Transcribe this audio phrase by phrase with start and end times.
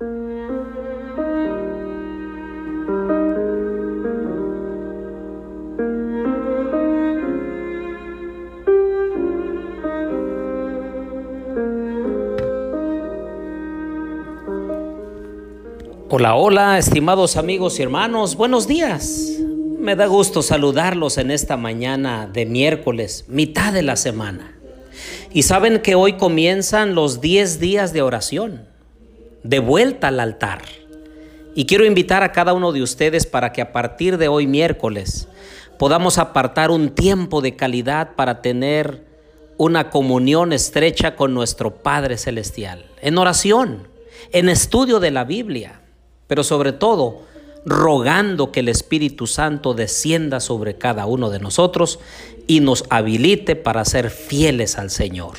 [0.00, 0.14] Hola,
[16.36, 19.32] hola, estimados amigos y hermanos, buenos días.
[19.80, 24.56] Me da gusto saludarlos en esta mañana de miércoles, mitad de la semana.
[25.32, 28.77] Y saben que hoy comienzan los 10 días de oración,
[29.42, 30.62] de vuelta al altar.
[31.54, 35.28] Y quiero invitar a cada uno de ustedes para que a partir de hoy miércoles
[35.78, 39.04] podamos apartar un tiempo de calidad para tener
[39.56, 43.88] una comunión estrecha con nuestro Padre Celestial, en oración,
[44.32, 45.80] en estudio de la Biblia
[46.28, 47.22] pero sobre todo
[47.66, 51.98] rogando que el Espíritu Santo descienda sobre cada uno de nosotros
[52.46, 55.32] y nos habilite para ser fieles al Señor.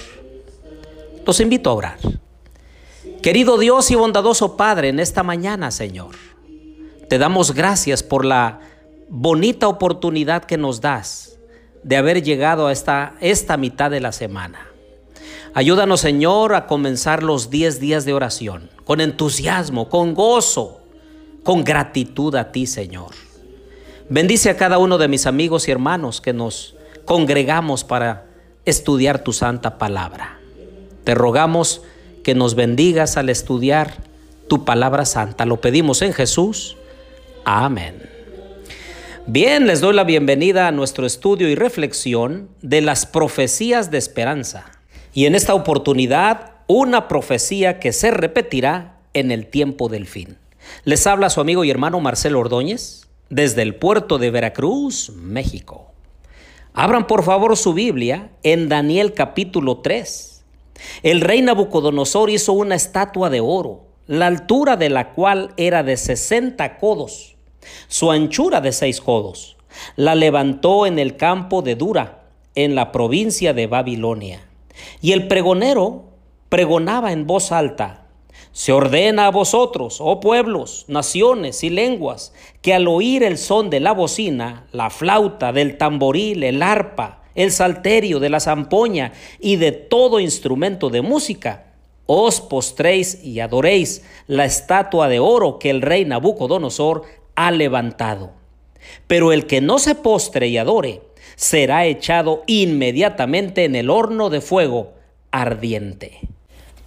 [1.25, 1.99] Los invito a orar.
[3.21, 6.15] Querido Dios y bondadoso Padre, en esta mañana, Señor,
[7.09, 8.61] te damos gracias por la
[9.09, 11.37] bonita oportunidad que nos das
[11.83, 14.69] de haber llegado a esta, esta mitad de la semana.
[15.53, 20.79] Ayúdanos, Señor, a comenzar los 10 días de oración con entusiasmo, con gozo,
[21.43, 23.11] con gratitud a ti, Señor.
[24.07, 28.27] Bendice a cada uno de mis amigos y hermanos que nos congregamos para
[28.63, 30.39] estudiar tu santa palabra.
[31.03, 31.81] Te rogamos
[32.23, 33.93] que nos bendigas al estudiar
[34.47, 35.45] tu palabra santa.
[35.45, 36.77] Lo pedimos en Jesús.
[37.45, 38.09] Amén.
[39.25, 44.71] Bien, les doy la bienvenida a nuestro estudio y reflexión de las profecías de esperanza.
[45.13, 50.37] Y en esta oportunidad, una profecía que se repetirá en el tiempo del fin.
[50.83, 55.91] Les habla su amigo y hermano Marcelo Ordóñez desde el puerto de Veracruz, México.
[56.73, 60.38] Abran por favor su Biblia en Daniel capítulo 3.
[61.03, 65.97] El rey Nabucodonosor hizo una estatua de oro, la altura de la cual era de
[65.97, 67.35] 60 codos,
[67.87, 69.57] su anchura de 6 codos.
[69.95, 72.23] La levantó en el campo de Dura,
[72.55, 74.41] en la provincia de Babilonia.
[75.01, 76.05] Y el pregonero
[76.49, 78.07] pregonaba en voz alta,
[78.51, 83.79] se ordena a vosotros, oh pueblos, naciones y lenguas, que al oír el son de
[83.79, 89.71] la bocina, la flauta, del tamboril, el arpa, el salterio, de la zampoña y de
[89.71, 91.67] todo instrumento de música,
[92.05, 97.03] os postréis y adoréis la estatua de oro que el rey Nabucodonosor
[97.35, 98.31] ha levantado.
[99.07, 101.01] Pero el que no se postre y adore,
[101.37, 104.95] será echado inmediatamente en el horno de fuego
[105.31, 106.19] ardiente.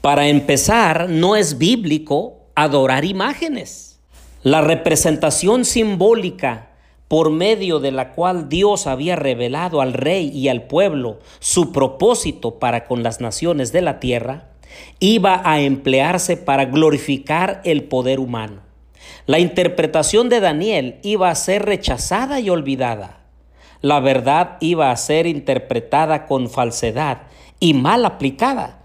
[0.03, 4.01] Para empezar, no es bíblico adorar imágenes.
[4.43, 6.72] La representación simbólica
[7.13, 12.59] por medio de la cual Dios había revelado al rey y al pueblo su propósito
[12.59, 14.49] para con las naciones de la tierra,
[14.99, 18.63] iba a emplearse para glorificar el poder humano.
[19.27, 23.21] La interpretación de Daniel iba a ser rechazada y olvidada.
[23.83, 27.25] La verdad iba a ser interpretada con falsedad
[27.61, 28.82] y mal aplicada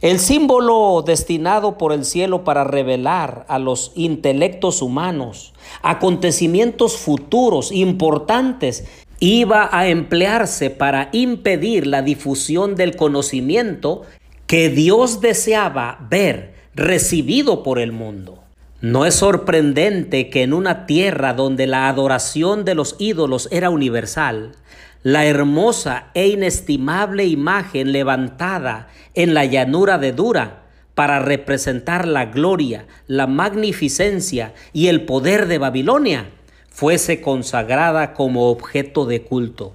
[0.00, 5.52] el símbolo destinado por el cielo para revelar a los intelectos humanos
[5.82, 8.84] acontecimientos futuros importantes
[9.20, 14.02] iba a emplearse para impedir la difusión del conocimiento
[14.46, 18.42] que Dios deseaba ver recibido por el mundo.
[18.80, 24.56] No es sorprendente que en una tierra donde la adoración de los ídolos era universal,
[25.02, 30.62] la hermosa e inestimable imagen levantada en la llanura de Dura
[30.94, 36.30] para representar la gloria, la magnificencia y el poder de Babilonia,
[36.68, 39.74] fuese consagrada como objeto de culto.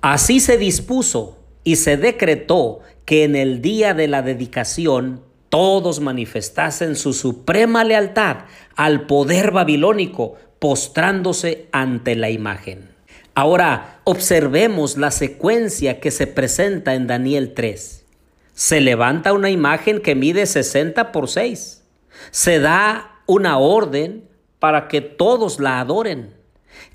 [0.00, 6.94] Así se dispuso y se decretó que en el día de la dedicación todos manifestasen
[6.94, 8.44] su suprema lealtad
[8.76, 12.97] al poder babilónico, postrándose ante la imagen.
[13.38, 18.04] Ahora observemos la secuencia que se presenta en Daniel 3.
[18.52, 21.84] Se levanta una imagen que mide 60 por 6.
[22.32, 26.34] Se da una orden para que todos la adoren.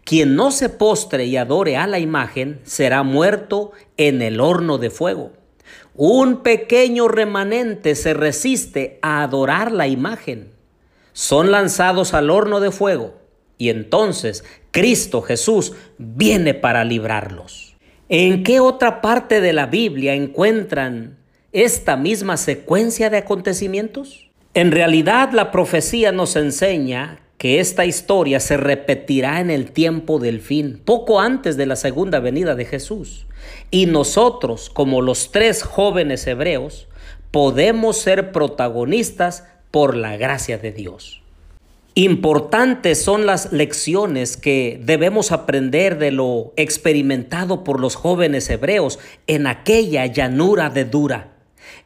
[0.03, 4.89] Quien no se postre y adore a la imagen será muerto en el horno de
[4.89, 5.31] fuego.
[5.95, 10.51] Un pequeño remanente se resiste a adorar la imagen.
[11.13, 13.13] Son lanzados al horno de fuego
[13.57, 14.43] y entonces
[14.73, 17.75] Cristo Jesús viene para librarlos.
[18.09, 21.19] ¿En qué otra parte de la Biblia encuentran
[21.51, 24.31] esta misma secuencia de acontecimientos?
[24.55, 30.41] En realidad la profecía nos enseña que esta historia se repetirá en el tiempo del
[30.41, 33.27] fin, poco antes de la segunda venida de Jesús.
[33.69, 36.87] Y nosotros, como los tres jóvenes hebreos,
[37.29, 41.22] podemos ser protagonistas por la gracia de Dios.
[41.95, 48.97] Importantes son las lecciones que debemos aprender de lo experimentado por los jóvenes hebreos
[49.27, 51.33] en aquella llanura de Dura.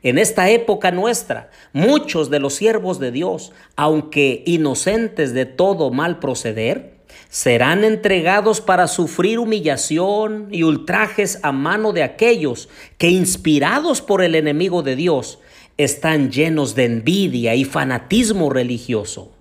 [0.04, 6.19] En esta época nuestra, muchos de los siervos de Dios, aunque inocentes de todo mal
[6.19, 14.24] proceder, serán entregados para sufrir humillación y ultrajes a mano de aquellos que, inspirados por
[14.24, 15.39] el enemigo de Dios,
[15.75, 19.33] están llenos de envidia y fanatismo religioso.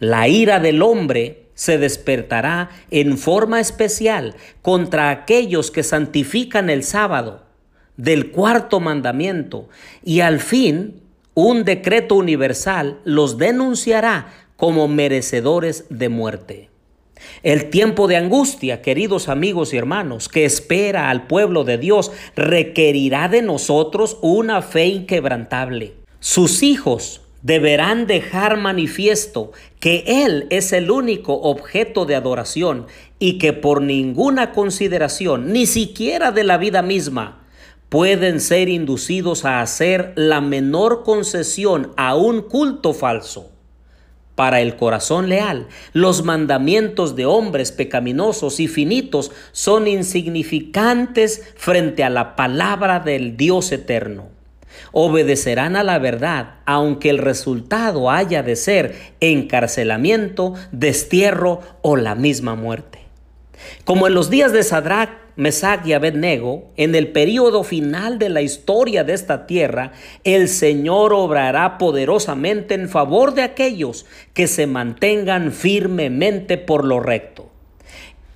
[0.00, 7.44] La ira del hombre se despertará en forma especial contra aquellos que santifican el sábado
[7.96, 9.68] del cuarto mandamiento
[10.04, 11.00] y al fin
[11.34, 16.70] un decreto universal los denunciará como merecedores de muerte.
[17.42, 23.28] El tiempo de angustia, queridos amigos y hermanos, que espera al pueblo de Dios, requerirá
[23.28, 25.94] de nosotros una fe inquebrantable.
[26.20, 32.86] Sus hijos deberán dejar manifiesto que Él es el único objeto de adoración
[33.18, 37.44] y que por ninguna consideración, ni siquiera de la vida misma,
[37.90, 43.50] pueden ser inducidos a hacer la menor concesión a un culto falso.
[44.34, 52.10] Para el corazón leal, los mandamientos de hombres pecaminosos y finitos son insignificantes frente a
[52.10, 54.33] la palabra del Dios eterno.
[54.92, 62.54] Obedecerán a la verdad, aunque el resultado haya de ser encarcelamiento, destierro o la misma
[62.54, 63.00] muerte.
[63.84, 68.42] Como en los días de Sadrach, Mesach y Abednego, en el periodo final de la
[68.42, 69.92] historia de esta tierra,
[70.22, 77.53] el Señor obrará poderosamente en favor de aquellos que se mantengan firmemente por lo recto.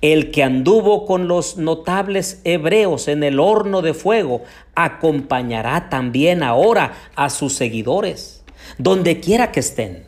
[0.01, 4.43] El que anduvo con los notables hebreos en el horno de fuego
[4.75, 8.43] acompañará también ahora a sus seguidores,
[8.77, 10.05] donde quiera que estén.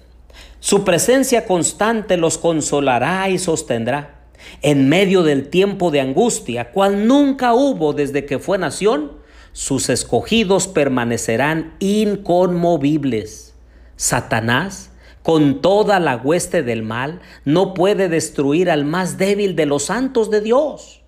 [0.62, 4.22] Su presencia constante los consolará y sostendrá
[4.62, 9.14] en medio del tiempo de angustia, cual nunca hubo desde que fue nación,
[9.54, 13.54] sus escogidos permanecerán inconmovibles.
[13.98, 14.91] Satanás,
[15.24, 20.30] con toda la hueste del mal, no puede destruir al más débil de los santos
[20.32, 21.02] de Dios.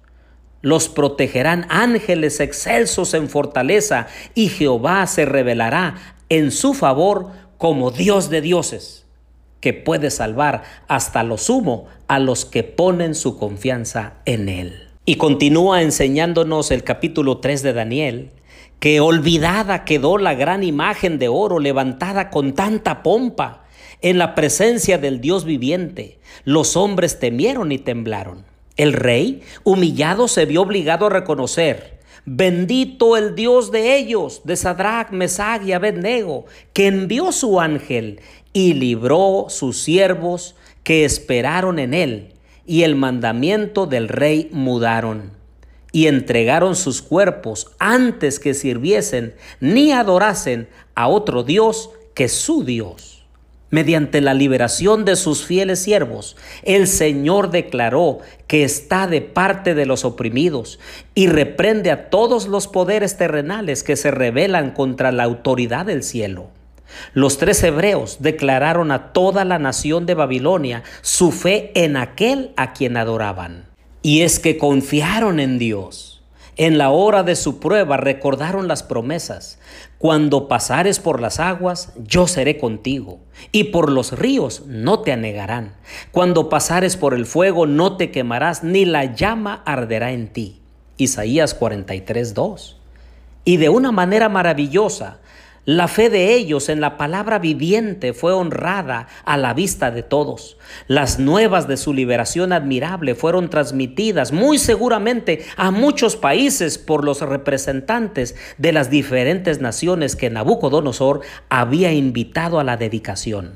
[0.61, 5.95] Los protegerán ángeles excelsos en fortaleza, y Jehová se revelará
[6.29, 9.03] en su favor como Dios de dioses
[9.63, 14.89] que puede salvar hasta lo sumo a los que ponen su confianza en Él.
[15.05, 18.31] Y continúa enseñándonos el capítulo 3 de Daniel,
[18.81, 23.62] que olvidada quedó la gran imagen de oro levantada con tanta pompa
[24.01, 26.19] en la presencia del Dios viviente.
[26.43, 28.45] Los hombres temieron y temblaron.
[28.75, 31.93] El rey, humillado, se vio obligado a reconocer
[32.25, 38.21] Bendito el Dios de ellos, de Sadrach, Mesach y Abednego, que envió su ángel
[38.53, 42.33] y libró sus siervos que esperaron en él,
[42.65, 45.31] y el mandamiento del rey mudaron,
[45.91, 53.22] y entregaron sus cuerpos antes que sirviesen ni adorasen a otro Dios que su Dios.
[53.73, 59.87] Mediante la liberación de sus fieles siervos, el Señor declaró que está de parte de
[59.87, 60.79] los oprimidos
[61.15, 66.51] y reprende a todos los poderes terrenales que se rebelan contra la autoridad del cielo.
[67.15, 72.73] Los tres hebreos declararon a toda la nación de Babilonia su fe en aquel a
[72.73, 73.65] quien adoraban.
[74.03, 76.12] Y es que confiaron en Dios.
[76.55, 79.57] En la hora de su prueba recordaron las promesas.
[79.97, 83.19] Cuando pasares por las aguas, yo seré contigo,
[83.51, 85.73] y por los ríos no te anegarán.
[86.11, 90.61] Cuando pasares por el fuego, no te quemarás, ni la llama arderá en ti.
[90.97, 92.79] Isaías 43, 2.
[93.45, 95.19] Y de una manera maravillosa,
[95.65, 100.57] la fe de ellos en la palabra viviente fue honrada a la vista de todos.
[100.87, 107.21] Las nuevas de su liberación admirable fueron transmitidas muy seguramente a muchos países por los
[107.21, 113.53] representantes de las diferentes naciones que Nabucodonosor había invitado a la dedicación.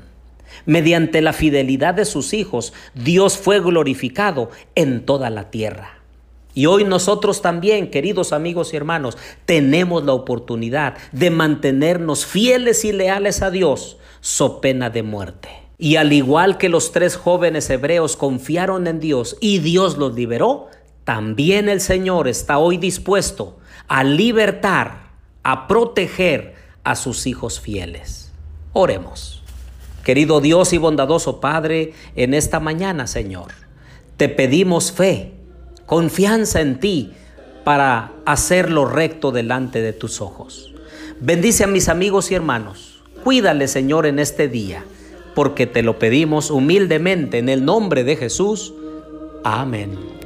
[0.64, 5.97] Mediante la fidelidad de sus hijos, Dios fue glorificado en toda la tierra.
[6.54, 12.92] Y hoy nosotros también, queridos amigos y hermanos, tenemos la oportunidad de mantenernos fieles y
[12.92, 15.48] leales a Dios, so pena de muerte.
[15.78, 20.66] Y al igual que los tres jóvenes hebreos confiaron en Dios y Dios los liberó,
[21.04, 25.12] también el Señor está hoy dispuesto a libertar,
[25.42, 28.32] a proteger a sus hijos fieles.
[28.72, 29.42] Oremos.
[30.04, 33.52] Querido Dios y bondadoso Padre, en esta mañana, Señor,
[34.16, 35.37] te pedimos fe
[35.88, 37.12] confianza en ti
[37.64, 40.70] para hacer lo recto delante de tus ojos.
[41.18, 43.00] Bendice a mis amigos y hermanos.
[43.24, 44.84] Cuídale, Señor, en este día,
[45.34, 48.74] porque te lo pedimos humildemente en el nombre de Jesús.
[49.42, 50.17] Amén.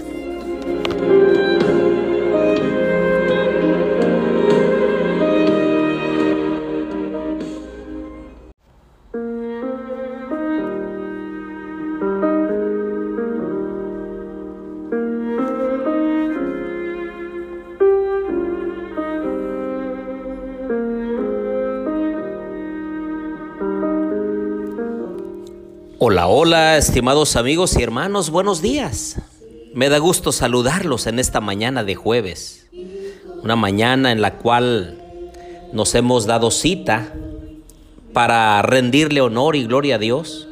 [26.05, 29.19] Hola, hola, estimados amigos y hermanos, buenos días.
[29.73, 32.67] Me da gusto saludarlos en esta mañana de jueves,
[33.45, 35.01] una mañana en la cual
[35.73, 37.15] nos hemos dado cita
[38.13, 40.49] para rendirle honor y gloria a Dios,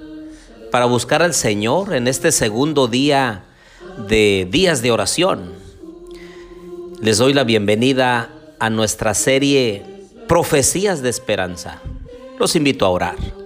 [0.70, 3.42] para buscar al Señor en este segundo día
[4.06, 5.52] de días de oración.
[7.00, 8.30] Les doy la bienvenida
[8.60, 9.82] a nuestra serie
[10.28, 11.82] Profecías de Esperanza.
[12.38, 13.39] Los invito a orar.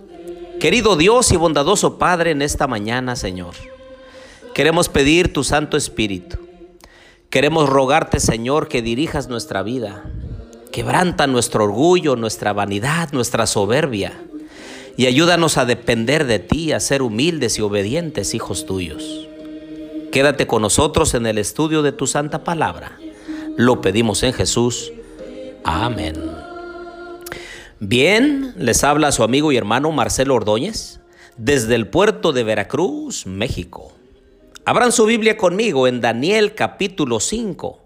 [0.64, 3.52] Querido Dios y bondadoso Padre, en esta mañana, Señor,
[4.54, 6.38] queremos pedir tu Santo Espíritu.
[7.28, 10.04] Queremos rogarte, Señor, que dirijas nuestra vida.
[10.73, 14.14] Quebranta nuestro orgullo, nuestra vanidad, nuestra soberbia.
[14.97, 19.28] Y ayúdanos a depender de ti, a ser humildes y obedientes hijos tuyos.
[20.12, 22.99] Quédate con nosotros en el estudio de tu santa palabra.
[23.59, 24.94] Lo pedimos en Jesús.
[25.62, 26.43] Amén.
[27.86, 31.00] Bien, les habla su amigo y hermano Marcelo Ordóñez
[31.36, 33.92] desde el puerto de Veracruz, México.
[34.64, 37.78] Abran su Biblia conmigo en Daniel capítulo 5.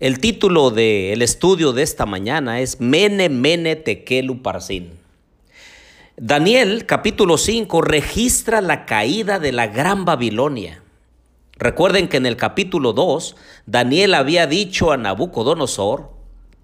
[0.00, 4.88] El título del estudio de esta mañana es Mene Mene Tekelu Parsin.
[6.16, 10.82] Daniel capítulo 5 registra la caída de la gran Babilonia.
[11.58, 13.36] Recuerden que en el capítulo 2
[13.66, 16.08] Daniel había dicho a Nabucodonosor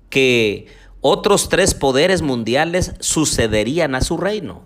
[0.08, 4.62] que otros tres poderes mundiales sucederían a su reino.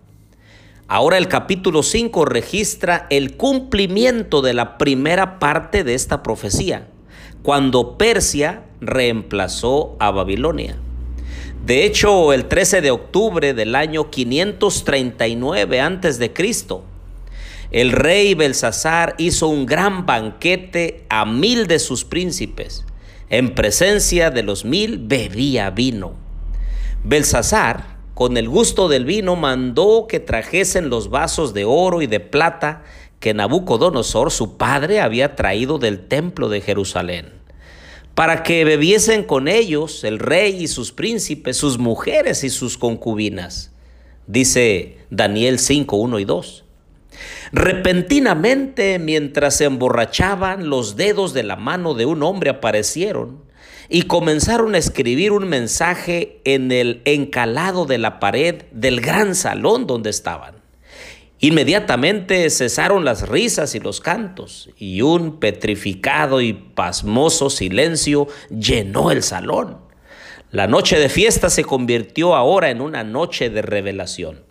[0.89, 6.89] Ahora el capítulo 5 registra el cumplimiento de la primera parte de esta profecía,
[7.43, 10.77] cuando Persia reemplazó a Babilonia.
[11.65, 16.33] De hecho, el 13 de octubre del año 539 a.C.,
[17.71, 22.85] el rey Belsasar hizo un gran banquete a mil de sus príncipes.
[23.29, 26.30] En presencia de los mil bebía vino.
[27.03, 32.21] Belsasar, con el gusto del vino, mandó que trajesen los vasos de oro y de
[32.21, 32.83] plata
[33.21, 37.33] que Nabucodonosor, su padre, había traído del templo de Jerusalén,
[38.15, 43.73] para que bebiesen con ellos el rey y sus príncipes, sus mujeres y sus concubinas.
[44.27, 46.65] Dice Daniel 5, 1 y 2.
[47.53, 53.50] Repentinamente, mientras se emborrachaban, los dedos de la mano de un hombre aparecieron
[53.93, 59.89] y comenzaron a escribir un mensaje en el encalado de la pared del gran salón
[59.89, 60.55] donde estaban.
[61.41, 69.25] Inmediatamente cesaron las risas y los cantos, y un petrificado y pasmoso silencio llenó el
[69.25, 69.79] salón.
[70.53, 74.43] La noche de fiesta se convirtió ahora en una noche de revelación.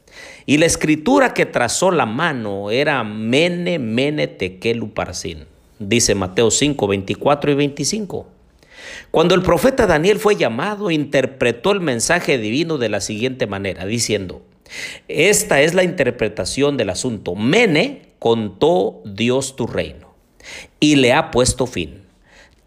[0.46, 5.46] Y la escritura que trazó la mano era Mene, Mene, Tekelu, Parsin.
[5.78, 8.39] Dice Mateo 5, 24 y 25.
[9.12, 14.42] Cuando el profeta Daniel fue llamado, interpretó el mensaje divino de la siguiente manera, diciendo,
[15.08, 17.36] esta es la interpretación del asunto.
[17.36, 20.14] Mene contó Dios tu reino
[20.80, 22.04] y le ha puesto fin.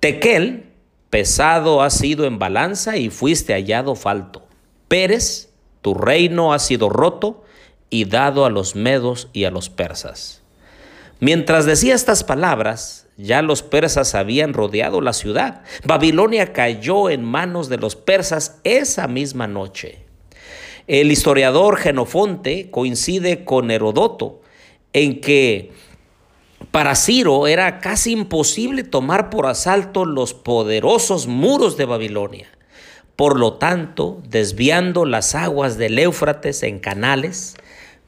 [0.01, 0.65] Tequel,
[1.11, 4.47] pesado ha sido en balanza y fuiste hallado falto.
[4.89, 5.51] Pérez,
[5.81, 7.45] tu reino ha sido roto
[7.91, 10.43] y dado a los medos y a los persas.
[11.21, 15.63] Mientras decía estas palabras, ya los persas habían rodeado la ciudad.
[15.85, 20.01] Babilonia cayó en manos de los persas esa misma noche.
[20.87, 24.41] El historiador Genofonte coincide con Herodoto
[24.93, 25.73] en que
[26.71, 32.49] para Ciro era casi imposible tomar por asalto los poderosos muros de Babilonia.
[33.17, 37.57] Por lo tanto, desviando las aguas del Éufrates en canales,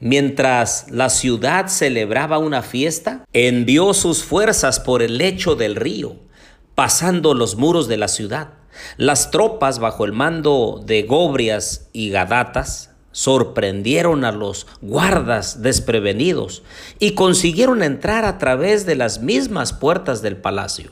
[0.01, 6.17] Mientras la ciudad celebraba una fiesta, envió sus fuerzas por el lecho del río,
[6.75, 8.49] pasando los muros de la ciudad.
[8.97, 16.63] Las tropas bajo el mando de Gobrias y Gadatas sorprendieron a los guardas desprevenidos
[16.99, 20.91] y consiguieron entrar a través de las mismas puertas del palacio.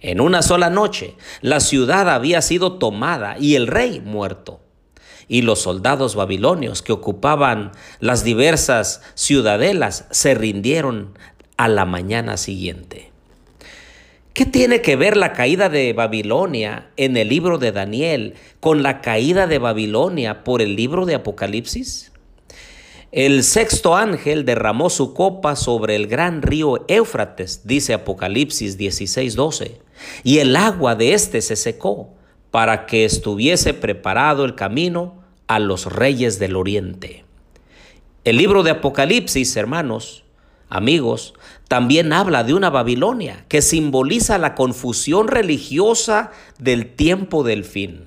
[0.00, 4.63] En una sola noche, la ciudad había sido tomada y el rey muerto
[5.28, 11.18] y los soldados babilonios que ocupaban las diversas ciudadelas se rindieron
[11.56, 13.12] a la mañana siguiente.
[14.32, 19.00] ¿Qué tiene que ver la caída de Babilonia en el libro de Daniel con la
[19.00, 22.10] caída de Babilonia por el libro de Apocalipsis?
[23.12, 29.78] El sexto ángel derramó su copa sobre el gran río Éufrates, dice Apocalipsis 16:12,
[30.24, 32.08] y el agua de éste se secó
[32.54, 37.24] para que estuviese preparado el camino a los reyes del oriente.
[38.22, 40.22] El libro de Apocalipsis, hermanos,
[40.68, 41.34] amigos,
[41.66, 46.30] también habla de una Babilonia que simboliza la confusión religiosa
[46.60, 48.04] del tiempo del fin.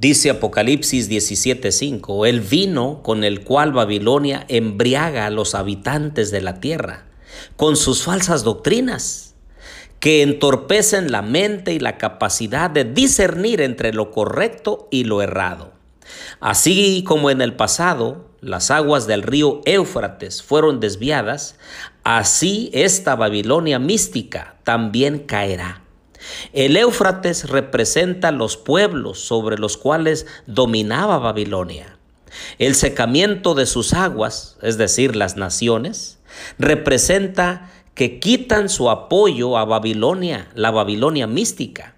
[0.00, 6.60] Dice Apocalipsis 17:5, el vino con el cual Babilonia embriaga a los habitantes de la
[6.60, 7.04] tierra,
[7.56, 9.31] con sus falsas doctrinas,
[10.02, 15.74] que entorpecen la mente y la capacidad de discernir entre lo correcto y lo errado.
[16.40, 21.54] Así como en el pasado las aguas del río Éufrates fueron desviadas,
[22.02, 25.84] así esta Babilonia mística también caerá.
[26.52, 31.96] El Éufrates representa los pueblos sobre los cuales dominaba Babilonia.
[32.58, 36.18] El secamiento de sus aguas, es decir, las naciones,
[36.58, 41.94] representa que quitan su apoyo a Babilonia, la Babilonia mística.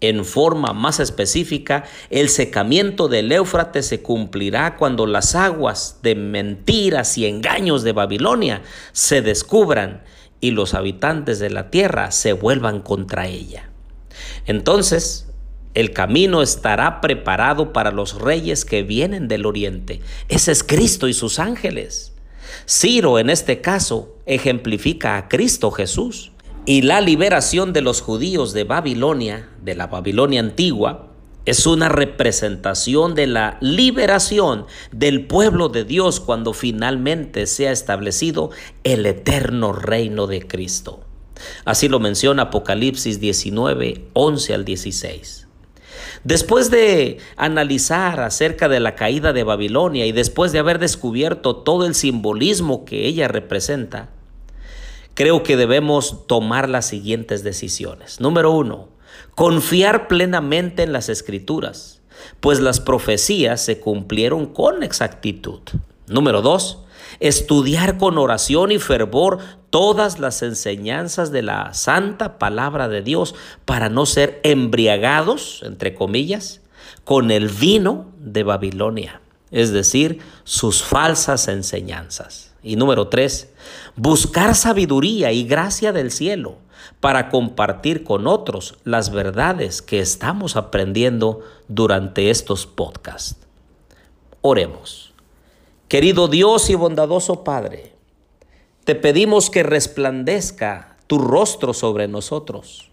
[0.00, 7.18] En forma más específica, el secamiento del Éufrates se cumplirá cuando las aguas de mentiras
[7.18, 8.62] y engaños de Babilonia
[8.92, 10.02] se descubran
[10.40, 13.70] y los habitantes de la tierra se vuelvan contra ella.
[14.46, 15.26] Entonces,
[15.74, 20.00] el camino estará preparado para los reyes que vienen del oriente.
[20.28, 22.12] Ese es Cristo y sus ángeles.
[22.66, 26.32] Ciro, en este caso, ejemplifica a Cristo Jesús.
[26.66, 31.08] Y la liberación de los judíos de Babilonia, de la Babilonia antigua,
[31.46, 38.50] es una representación de la liberación del pueblo de Dios cuando finalmente sea establecido
[38.84, 41.00] el eterno reino de Cristo.
[41.64, 45.47] Así lo menciona Apocalipsis 19, 11 al 16.
[46.24, 51.86] Después de analizar acerca de la caída de Babilonia y después de haber descubierto todo
[51.86, 54.10] el simbolismo que ella representa,
[55.14, 58.20] creo que debemos tomar las siguientes decisiones.
[58.20, 58.88] Número uno,
[59.34, 62.02] confiar plenamente en las escrituras,
[62.40, 65.60] pues las profecías se cumplieron con exactitud.
[66.06, 66.84] Número dos,
[67.20, 69.38] estudiar con oración y fervor
[69.70, 76.60] todas las enseñanzas de la santa palabra de Dios para no ser embriagados, entre comillas,
[77.04, 82.54] con el vino de Babilonia, es decir, sus falsas enseñanzas.
[82.62, 83.50] Y número tres,
[83.96, 86.56] buscar sabiduría y gracia del cielo
[87.00, 93.36] para compartir con otros las verdades que estamos aprendiendo durante estos podcasts.
[94.40, 95.07] Oremos.
[95.88, 97.92] Querido Dios y bondadoso Padre,
[98.84, 102.90] te pedimos que resplandezca tu rostro sobre nosotros,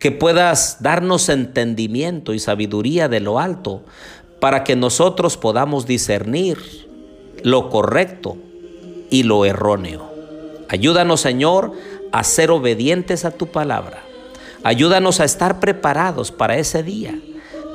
[0.00, 3.82] que puedas darnos entendimiento y sabiduría de lo alto
[4.40, 6.58] para que nosotros podamos discernir
[7.44, 8.36] lo correcto
[9.10, 10.12] y lo erróneo.
[10.68, 11.70] Ayúdanos, Señor,
[12.10, 14.02] a ser obedientes a tu palabra.
[14.64, 17.16] Ayúdanos a estar preparados para ese día,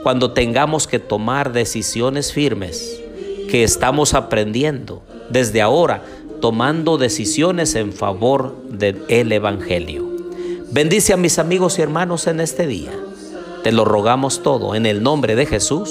[0.04, 3.04] cuando tengamos que tomar decisiones firmes
[3.50, 6.04] que estamos aprendiendo desde ahora,
[6.42, 10.08] tomando decisiones en favor del Evangelio.
[10.72, 12.92] Bendice a mis amigos y hermanos en este día.
[13.64, 15.90] Te lo rogamos todo en el nombre de Jesús.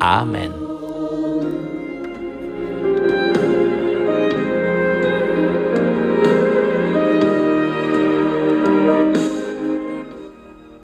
[0.00, 0.65] Amén.